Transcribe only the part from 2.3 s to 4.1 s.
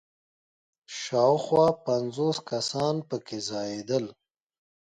کسان په کې ځایېدل.